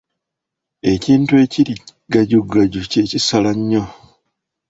[0.93, 1.75] Ekintu ekiri
[2.13, 3.83] gajugaju ky'ekisala nnyo.